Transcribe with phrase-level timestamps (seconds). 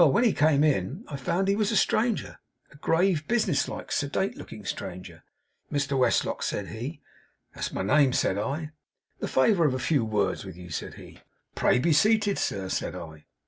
[0.03, 2.39] When he came in, I found he was a stranger;
[2.71, 5.23] a grave, business like, sedate looking, stranger.
[5.71, 7.01] "Mr Westlock?" said he.
[7.53, 8.71] "That is my name," said I.
[9.19, 11.19] "The favour of a few words with you?" said he.
[11.53, 13.25] "Pray be seated, sir," said I.